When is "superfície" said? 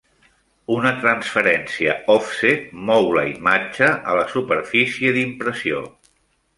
4.35-5.17